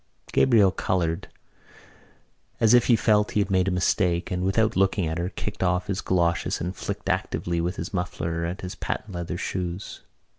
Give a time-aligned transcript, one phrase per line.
[0.33, 1.27] Gabriel coloured
[2.59, 5.61] as if he felt he had made a mistake and, without looking at her, kicked
[5.61, 10.01] off his goloshes and flicked actively with his muffler at his patent leather shoes.